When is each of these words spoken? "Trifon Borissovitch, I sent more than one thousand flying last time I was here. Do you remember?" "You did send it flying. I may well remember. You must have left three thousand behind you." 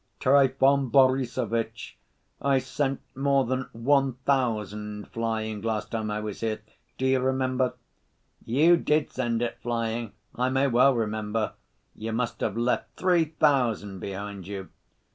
"Trifon 0.19 0.89
Borissovitch, 0.89 1.95
I 2.41 2.57
sent 2.57 3.01
more 3.13 3.45
than 3.45 3.69
one 3.71 4.13
thousand 4.25 5.07
flying 5.09 5.61
last 5.61 5.91
time 5.91 6.09
I 6.09 6.19
was 6.19 6.39
here. 6.39 6.59
Do 6.97 7.05
you 7.05 7.19
remember?" 7.19 7.75
"You 8.43 8.77
did 8.77 9.11
send 9.11 9.43
it 9.43 9.59
flying. 9.61 10.13
I 10.33 10.49
may 10.49 10.65
well 10.65 10.95
remember. 10.95 11.53
You 11.93 12.13
must 12.13 12.41
have 12.41 12.57
left 12.57 12.95
three 12.95 13.25
thousand 13.25 13.99
behind 13.99 14.47
you." 14.47 14.69